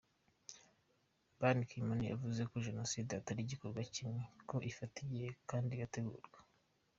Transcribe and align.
Ban 1.39 1.59
Ki 1.69 1.77
moon, 1.85 2.01
yavuze 2.11 2.41
ko 2.51 2.55
jenoside 2.67 3.11
atari 3.15 3.39
igikorwa 3.43 3.81
kimwe, 3.95 4.21
ko 4.49 4.55
ifata 4.69 4.95
igihe 5.05 5.29
kandi 5.49 5.69
igategurwa. 5.73 6.37